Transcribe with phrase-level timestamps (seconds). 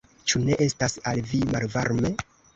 [0.31, 2.15] Ĉu ne estas al vi malvarme?